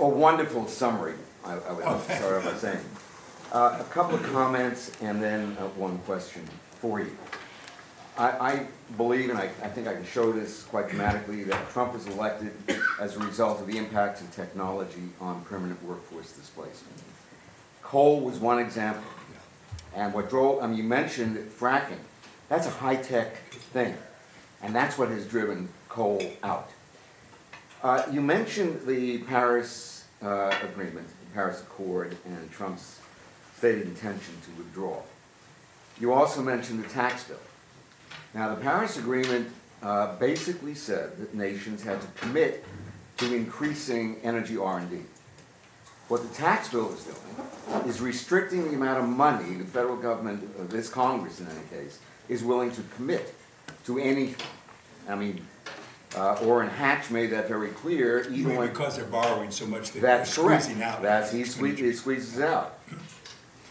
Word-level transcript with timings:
a 0.00 0.08
wonderful 0.08 0.66
summary, 0.66 1.14
I, 1.44 1.52
I 1.52 1.72
would 1.72 1.84
Oh, 1.86 2.00
start 2.00 2.44
off 2.44 2.44
by 2.44 2.58
saying. 2.58 2.84
Uh, 3.52 3.78
a 3.80 3.84
couple 3.84 4.14
of 4.16 4.22
comments 4.32 4.92
and 5.00 5.22
then 5.22 5.56
uh, 5.58 5.66
one 5.68 5.98
question 6.00 6.42
for 6.80 7.00
you. 7.00 7.16
I, 8.18 8.28
I 8.52 8.66
believe, 8.96 9.30
and 9.30 9.38
I, 9.38 9.44
I 9.62 9.68
think 9.68 9.86
I 9.86 9.94
can 9.94 10.04
show 10.04 10.32
this 10.32 10.64
quite 10.64 10.88
dramatically, 10.88 11.44
that 11.44 11.70
Trump 11.70 11.94
was 11.94 12.06
elected 12.08 12.52
as 13.00 13.16
a 13.16 13.20
result 13.20 13.60
of 13.60 13.66
the 13.66 13.78
impacts 13.78 14.20
of 14.20 14.34
technology 14.34 15.02
on 15.20 15.42
permanent 15.44 15.82
workforce 15.84 16.32
displacement. 16.32 16.96
Coal 17.82 18.20
was 18.20 18.38
one 18.38 18.58
example. 18.58 19.04
And 19.94 20.12
what 20.12 20.28
drove, 20.28 20.62
I 20.62 20.66
mean, 20.66 20.76
you 20.76 20.84
mentioned 20.84 21.38
fracking. 21.58 21.98
That's 22.48 22.66
a 22.66 22.70
high-tech 22.70 23.36
thing. 23.72 23.96
And 24.62 24.74
that's 24.74 24.98
what 24.98 25.08
has 25.08 25.26
driven 25.26 25.68
coal 25.88 26.20
out. 26.42 26.68
Uh, 27.82 28.02
you 28.10 28.20
mentioned 28.20 28.84
the 28.86 29.18
Paris 29.18 30.04
uh, 30.20 30.52
Agreement, 30.62 31.06
the 31.06 31.34
Paris 31.34 31.60
Accord, 31.60 32.16
and 32.24 32.50
Trump's 32.50 32.98
stated 33.56 33.82
intention 33.82 34.34
to 34.44 34.50
withdraw. 34.58 35.00
You 36.00 36.12
also 36.12 36.42
mentioned 36.42 36.82
the 36.82 36.88
tax 36.88 37.24
bill. 37.24 37.38
Now, 38.34 38.52
the 38.52 38.60
Paris 38.60 38.98
Agreement 38.98 39.48
uh, 39.82 40.16
basically 40.16 40.74
said 40.74 41.16
that 41.18 41.34
nations 41.34 41.82
had 41.84 42.00
to 42.00 42.06
commit 42.16 42.64
to 43.18 43.34
increasing 43.34 44.16
energy 44.24 44.56
R&D. 44.56 44.98
What 46.08 46.22
the 46.22 46.34
tax 46.34 46.70
bill 46.70 46.92
is 46.92 47.04
doing 47.04 47.86
is 47.88 48.00
restricting 48.00 48.64
the 48.68 48.74
amount 48.74 48.98
of 48.98 49.08
money 49.08 49.54
the 49.54 49.64
federal 49.64 49.96
government, 49.96 50.48
uh, 50.58 50.64
this 50.64 50.88
Congress 50.88 51.40
in 51.40 51.46
any 51.46 51.82
case, 51.82 52.00
is 52.28 52.42
willing 52.42 52.72
to 52.72 52.82
commit 52.96 53.34
to 53.84 53.98
anything. 53.98 54.46
I 55.08 55.14
mean, 55.14 55.42
uh, 56.16 56.34
Orrin 56.42 56.68
Hatch 56.70 57.10
made 57.10 57.30
that 57.30 57.48
very 57.48 57.68
clear, 57.68 58.26
even 58.30 58.56
when. 58.56 58.68
Because 58.68 58.96
they're 58.96 59.04
borrowing 59.04 59.50
so 59.50 59.66
much 59.66 59.90
that 59.92 60.00
they're 60.00 60.16
That's 60.18 60.34
correct. 60.36 60.64
squeezing 60.64 60.82
out. 60.82 61.02
That's, 61.02 61.30
he 61.32 61.44
squeezes, 61.44 61.80
he 61.80 61.92
squeezes 61.92 62.40
out. 62.40 62.78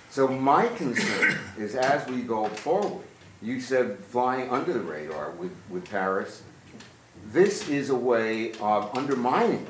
So 0.09 0.27
my 0.27 0.67
concern 0.69 1.37
is 1.57 1.75
as 1.75 2.07
we 2.07 2.21
go 2.21 2.47
forward, 2.47 3.03
you 3.41 3.59
said 3.59 3.99
flying 3.99 4.49
under 4.49 4.73
the 4.73 4.79
radar 4.79 5.31
with, 5.31 5.51
with 5.69 5.89
Paris. 5.89 6.41
This 7.31 7.67
is 7.69 7.89
a 7.89 7.95
way 7.95 8.53
of 8.53 8.95
undermining 8.97 9.67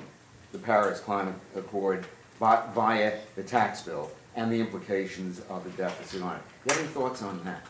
the 0.52 0.58
Paris 0.60 1.00
Climate 1.00 1.36
Accord 1.56 2.06
vi- 2.40 2.64
via 2.74 3.20
the 3.36 3.44
tax 3.44 3.82
bill 3.82 4.12
and 4.36 4.52
the 4.52 4.60
implications 4.60 5.42
of 5.50 5.64
the 5.64 5.70
deficit 5.72 6.22
on 6.22 6.36
it. 6.36 6.42
Do 6.68 6.74
you 6.74 6.76
have 6.76 6.86
any 6.86 6.94
thoughts 6.94 7.22
on 7.24 7.44
that? 7.44 7.66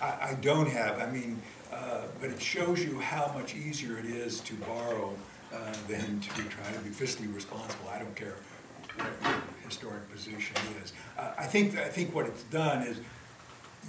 I, 0.00 0.30
I 0.30 0.34
don't 0.40 0.68
have, 0.68 1.00
I 1.00 1.10
mean, 1.10 1.40
uh, 1.72 2.02
but 2.20 2.30
it 2.30 2.40
shows 2.40 2.84
you 2.84 2.98
how 2.98 3.32
much 3.34 3.54
easier 3.54 3.98
it 3.98 4.04
is 4.04 4.40
to 4.40 4.54
borrow 4.54 5.14
uh, 5.52 5.56
than 5.88 6.20
to 6.20 6.42
try 6.44 6.70
to 6.72 6.78
be 6.80 6.90
fiscally 6.90 7.32
responsible. 7.34 7.88
I 7.90 7.98
don't 7.98 8.14
care 8.14 8.34
what 8.96 9.06
your 9.24 9.42
historic 9.64 10.10
position 10.10 10.56
is. 10.82 10.92
Uh, 11.18 11.32
I 11.38 11.44
think, 11.46 11.78
I 11.78 11.88
think 11.88 12.14
what 12.14 12.26
it's 12.26 12.44
done 12.44 12.82
is, 12.82 12.98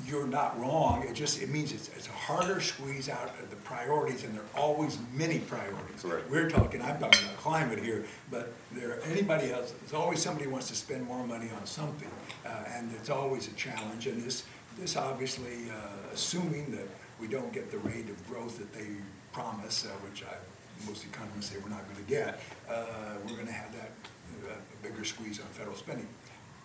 you're 0.08 0.25
not 0.25 0.59
wrong, 0.59 1.03
it 1.08 1.14
just, 1.14 1.40
it 1.40 1.50
means 1.50 1.72
it's, 1.72 1.88
it's 1.90 2.08
a 2.08 2.12
harder 2.12 2.59
squeeze 2.59 3.09
out 3.09 3.30
of 3.40 3.50
the 3.52 3.56
priorities, 3.58 4.23
and 4.23 4.34
there 4.34 4.42
are 4.42 4.59
always 4.59 4.97
many 5.14 5.38
priorities. 5.38 6.02
Correct. 6.02 6.30
We're 6.31 6.50
talking, 6.50 6.81
I'm 6.81 7.00
talking 7.00 7.23
about 7.23 7.38
climate 7.38 7.78
here, 7.78 8.03
but 8.31 8.53
there, 8.72 9.00
anybody 9.06 9.52
else, 9.52 9.72
there's 9.81 9.94
always 9.94 10.20
somebody 10.20 10.45
who 10.45 10.52
wants 10.52 10.68
to 10.70 10.75
spend 10.75 11.06
more 11.06 11.23
money 11.28 11.50
on 11.59 11.66
something, 11.68 12.09
uh, 12.44 12.50
and 12.70 12.92
it's 12.94 13.12
always 13.12 13.47
a 13.47 13.52
challenge, 13.52 14.08
and 14.08 14.20
this, 14.23 14.45
this 14.77 14.97
obviously, 14.97 15.69
uh, 15.69 16.13
assuming 16.13 16.71
that 16.71 16.88
we 17.19 17.27
don't 17.27 17.52
get 17.53 17.71
the 17.71 17.77
rate 17.79 18.09
of 18.09 18.27
growth 18.27 18.57
that 18.57 18.73
they 18.73 18.88
promise, 19.31 19.85
uh, 19.85 19.89
which 20.07 20.23
I, 20.23 20.35
most 20.88 21.05
economists 21.05 21.52
say 21.52 21.57
we're 21.63 21.69
not 21.69 21.88
gonna 21.88 22.05
get, 22.07 22.41
uh, 22.69 23.16
we're 23.25 23.38
gonna 23.38 23.51
have 23.51 23.71
that, 23.73 23.91
uh, 24.49 24.55
bigger 24.81 25.03
squeeze 25.03 25.39
on 25.39 25.45
federal 25.47 25.75
spending. 25.75 26.07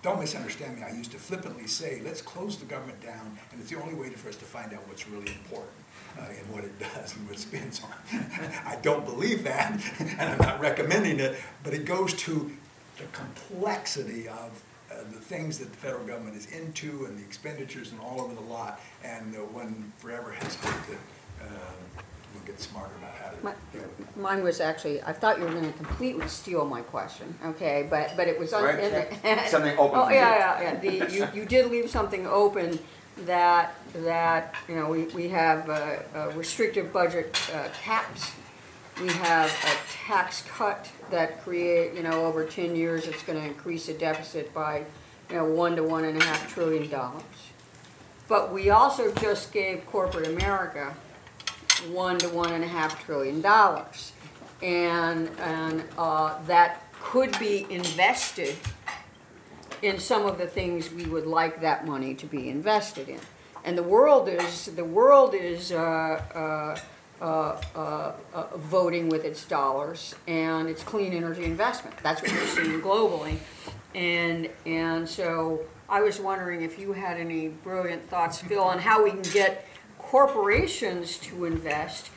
Don't 0.00 0.20
misunderstand 0.20 0.76
me, 0.76 0.82
I 0.82 0.90
used 0.90 1.10
to 1.12 1.18
flippantly 1.18 1.66
say, 1.66 2.00
let's 2.04 2.22
close 2.22 2.56
the 2.56 2.66
government 2.66 3.00
down, 3.00 3.36
and 3.50 3.60
it's 3.60 3.70
the 3.70 3.80
only 3.80 3.94
way 3.94 4.10
for 4.10 4.28
us 4.28 4.36
to 4.36 4.44
find 4.44 4.72
out 4.72 4.86
what's 4.86 5.08
really 5.08 5.32
important 5.32 5.72
uh, 6.18 6.22
and 6.28 6.54
what 6.54 6.64
it 6.64 6.78
does 6.94 7.16
and 7.16 7.26
what 7.26 7.36
it 7.36 7.41
spends 7.41 7.82
on. 7.82 7.92
I 8.64 8.76
don't 8.82 9.04
believe 9.04 9.44
that, 9.44 9.80
and 9.98 10.20
I'm 10.20 10.38
not 10.38 10.60
recommending 10.60 11.18
it, 11.20 11.36
but 11.64 11.74
it 11.74 11.84
goes 11.84 12.14
to 12.14 12.52
the 12.97 13.04
complexity 13.12 14.28
of 14.28 14.62
uh, 14.91 14.97
the 15.12 15.21
things 15.21 15.59
that 15.59 15.71
the 15.71 15.76
federal 15.76 16.04
government 16.06 16.37
is 16.37 16.47
into 16.47 17.04
and 17.06 17.19
the 17.19 17.22
expenditures 17.22 17.93
and 17.93 18.00
all 18.00 18.21
over 18.21 18.34
the 18.34 18.41
lot, 18.41 18.81
and 19.04 19.34
uh, 19.34 19.38
one 19.41 19.93
forever 19.99 20.32
has 20.32 20.56
to, 20.56 20.69
uh, 20.69 21.44
we'll 22.34 22.43
get 22.47 22.60
smarter 22.60 22.93
about 22.98 23.12
how 23.15 23.31
My- 23.43 23.53
to 23.53 23.56
deal 23.78 23.82
with 23.98 24.09
it. 24.09 24.16
Mine 24.16 24.43
was 24.43 24.60
actually, 24.60 25.03
I 25.03 25.12
thought 25.12 25.38
you 25.38 25.44
were 25.44 25.53
gonna 25.53 25.72
completely 25.72 26.27
steal 26.28 26.65
my 26.65 26.81
question, 26.81 27.34
okay, 27.44 27.87
but, 27.91 28.12
but 28.16 28.28
it 28.28 28.38
was. 28.38 28.53
un- 28.53 28.65
Right, 28.65 28.78
in 28.81 28.93
the- 29.22 29.48
something 29.48 29.77
open 29.78 29.98
Oh, 29.98 30.04
for 30.06 30.10
you. 30.12 30.16
yeah, 30.19 30.60
yeah, 30.62 30.62
yeah, 30.62 30.81
the, 31.06 31.12
you, 31.15 31.28
you 31.43 31.44
did 31.47 31.71
leave 31.71 31.91
something 31.91 32.27
open 32.27 32.78
that, 33.27 33.75
that, 33.94 34.54
you 34.69 34.75
know, 34.77 34.88
we, 34.88 35.04
we 35.06 35.28
have 35.28 35.69
uh, 35.69 35.97
uh, 36.15 36.32
restrictive 36.34 36.93
budget 36.93 37.37
uh, 37.54 37.69
caps. 37.82 38.31
We 39.00 39.09
have 39.09 39.50
a 39.50 39.92
tax 40.06 40.42
cut 40.48 40.91
that 41.10 41.42
create, 41.44 41.94
you 41.94 42.03
know, 42.03 42.25
over 42.25 42.44
ten 42.44 42.75
years, 42.75 43.06
it's 43.06 43.22
gonna 43.22 43.41
increase 43.41 43.86
the 43.86 43.94
deficit 43.94 44.53
by, 44.53 44.84
you 45.31 45.36
know, 45.36 45.44
one 45.44 45.76
to 45.76 45.84
one 45.84 46.04
and 46.04 46.20
a 46.20 46.25
half 46.25 46.53
trillion 46.53 46.91
dollars. 46.91 47.22
But 48.26 48.53
we 48.53 48.70
also 48.70 49.12
just 49.14 49.53
gave 49.53 49.86
corporate 49.86 50.26
America 50.26 50.94
one 51.91 52.19
to 52.19 52.28
one 52.28 52.53
and 52.53 52.64
a 52.64 52.66
half 52.66 53.04
trillion 53.04 53.41
dollars. 53.41 54.12
And, 54.62 55.30
and, 55.38 55.84
uh, 55.97 56.42
that 56.47 56.82
could 57.00 57.38
be 57.38 57.66
invested 57.70 58.56
in 59.82 60.00
some 60.00 60.26
of 60.26 60.38
the 60.38 60.47
things 60.48 60.91
we 60.91 61.06
would 61.06 61.26
like 61.26 61.60
that 61.60 61.86
money 61.86 62.15
to 62.15 62.26
be 62.26 62.48
invested 62.48 63.09
in. 63.09 63.20
And 63.65 63.78
the 63.78 63.82
world 63.84 64.28
is, 64.28 64.66
the 64.66 64.84
world 64.84 65.34
is, 65.34 65.70
uh, 65.70 65.76
uh, 66.34 66.80
uh, 67.20 67.60
uh, 67.74 68.12
uh, 68.32 68.46
voting 68.56 69.08
with 69.08 69.24
its 69.24 69.44
dollars, 69.44 70.14
and 70.28 70.68
it's 70.68 70.84
clean 70.84 71.12
energy 71.12 71.44
investment. 71.44 71.96
That's 72.00 72.22
what 72.22 72.30
we're 72.30 72.46
seeing 72.46 72.80
globally. 72.80 73.38
And, 73.92 74.48
and 74.66 75.08
so 75.08 75.62
I 75.88 76.00
was 76.00 76.20
wondering 76.20 76.62
if 76.62 76.78
you 76.78 76.92
had 76.92 77.18
any 77.18 77.48
brilliant 77.48 78.08
thoughts, 78.08 78.40
Phil, 78.40 78.62
on 78.62 78.78
how 78.78 79.02
we 79.02 79.10
can 79.10 79.22
get 79.22 79.66
corporations 79.98 81.18
to 81.18 81.46
invest. 81.46 82.10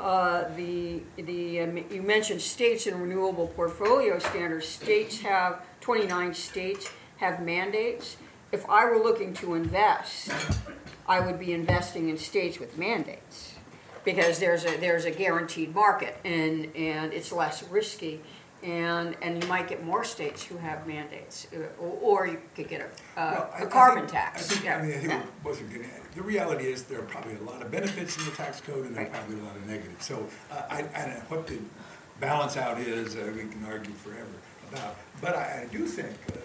Uh, 0.00 0.44
the, 0.56 1.02
the, 1.16 1.60
um, 1.60 1.84
you 1.90 2.00
mentioned 2.00 2.40
states 2.40 2.86
and 2.86 3.02
renewable 3.02 3.48
portfolio 3.48 4.18
standards. 4.18 4.66
States 4.66 5.20
have, 5.20 5.62
29 5.82 6.32
states 6.32 6.90
have 7.18 7.42
mandates. 7.42 8.16
If 8.50 8.66
I 8.70 8.86
were 8.86 8.98
looking 8.98 9.34
to 9.34 9.56
invest, 9.56 10.30
I 11.06 11.20
would 11.20 11.38
be 11.38 11.52
investing 11.52 12.08
in 12.08 12.16
states 12.16 12.58
with 12.58 12.78
mandates 12.78 13.57
because 14.04 14.38
there's 14.38 14.64
a 14.64 14.76
there's 14.78 15.04
a 15.04 15.10
guaranteed 15.10 15.74
market 15.74 16.16
and 16.24 16.74
and 16.76 17.12
it's 17.12 17.32
less 17.32 17.62
risky 17.64 18.20
and 18.62 19.16
and 19.22 19.42
you 19.42 19.48
might 19.48 19.68
get 19.68 19.84
more 19.84 20.02
states 20.04 20.42
who 20.42 20.56
have 20.56 20.86
mandates 20.86 21.46
uh, 21.54 21.58
or, 21.80 22.22
or 22.22 22.26
you 22.26 22.38
could 22.56 22.68
get 22.68 22.80
a, 22.80 22.86
Well, 23.16 23.50
I- 23.54 23.62
a, 23.62 23.66
a 23.66 23.68
carbon 23.68 24.00
think- 24.02 24.12
tax. 24.12 24.50
I 24.50 24.54
think, 24.54 24.64
yeah. 24.64 24.76
I 24.78 24.82
mean, 24.82 24.90
I 24.90 24.98
think 24.98 25.12
yeah. 25.12 25.18
we're 25.44 25.50
both 25.52 25.60
are 25.62 25.64
getting 25.66 25.84
at. 25.84 26.12
The 26.14 26.22
reality 26.22 26.66
is 26.66 26.82
there 26.84 26.98
are 26.98 27.04
probably 27.04 27.36
a 27.36 27.40
lot 27.42 27.62
of 27.62 27.70
benefits 27.70 28.16
in 28.18 28.24
the 28.24 28.32
tax 28.32 28.60
code 28.60 28.86
and 28.86 28.96
there 28.96 29.02
are 29.04 29.06
Right. 29.06 29.12
probably 29.14 29.38
a 29.38 29.44
lot 29.44 29.54
of 29.56 29.66
negatives. 29.66 30.04
So 30.04 30.26
uh, 30.50 30.62
I, 30.70 30.78
I, 30.80 31.22
what 31.28 31.46
the 31.46 31.58
balance 32.18 32.56
out 32.56 32.78
is, 32.80 33.14
uh, 33.14 33.30
we 33.36 33.42
can 33.48 33.64
argue 33.64 33.92
forever 33.92 34.26
about. 34.72 34.96
But 35.20 35.36
I, 35.36 35.62
I 35.62 35.72
do 35.72 35.86
think 35.86 36.10
uh, 36.32 36.37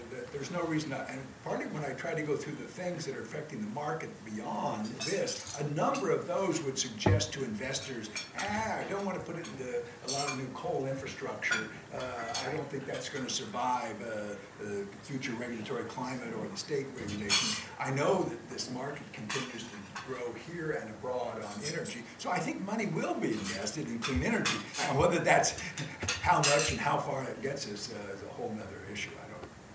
there's 0.43 0.61
no 0.61 0.67
reason, 0.69 0.89
not- 0.89 1.09
and 1.09 1.21
partly 1.45 1.67
when 1.67 1.85
I 1.85 1.93
try 1.93 2.13
to 2.13 2.21
go 2.21 2.35
through 2.35 2.55
the 2.55 2.67
things 2.67 3.05
that 3.05 3.15
are 3.15 3.21
affecting 3.21 3.61
the 3.61 3.69
market 3.69 4.09
beyond 4.25 4.87
this, 5.05 5.57
a 5.57 5.63
number 5.69 6.11
of 6.11 6.27
those 6.27 6.61
would 6.63 6.77
suggest 6.77 7.31
to 7.33 7.45
investors, 7.45 8.09
ah, 8.37 8.79
I 8.79 8.83
don't 8.89 9.05
want 9.05 9.17
to 9.17 9.23
put 9.23 9.39
it 9.39 9.47
into 9.47 9.81
a 10.07 10.11
lot 10.11 10.29
of 10.29 10.37
new 10.37 10.47
coal 10.53 10.85
infrastructure. 10.85 11.69
Uh, 11.95 11.99
I 12.45 12.51
don't 12.51 12.69
think 12.69 12.85
that's 12.85 13.07
going 13.07 13.25
to 13.25 13.31
survive 13.31 13.95
uh, 14.01 14.35
the 14.61 14.85
future 15.03 15.31
regulatory 15.39 15.85
climate 15.85 16.33
or 16.37 16.45
the 16.49 16.57
state 16.57 16.87
regulation. 16.99 17.63
I 17.79 17.91
know 17.91 18.23
that 18.23 18.49
this 18.49 18.69
market 18.71 19.03
continues 19.13 19.63
to 19.63 20.01
grow 20.05 20.33
here 20.51 20.71
and 20.81 20.89
abroad 20.89 21.41
on 21.41 21.63
energy, 21.71 22.03
so 22.17 22.29
I 22.29 22.39
think 22.39 22.59
money 22.65 22.87
will 22.87 23.13
be 23.13 23.29
invested 23.31 23.87
in 23.87 23.99
clean 23.99 24.23
energy. 24.23 24.57
Whether 24.93 25.19
that's 25.19 25.53
how 26.21 26.39
much 26.39 26.71
and 26.71 26.81
how 26.81 26.97
far 26.97 27.23
it 27.23 27.41
gets 27.41 27.65
us 27.71 27.93
uh, 27.93 28.13
is 28.13 28.23
a 28.23 28.33
whole 28.33 28.51
other 28.59 28.91
issue. 28.91 29.11
I 29.23 29.32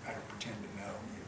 I 0.09 0.13
don't 0.13 0.27
pretend 0.27 0.55
to 0.63 0.81
know. 0.81 1.18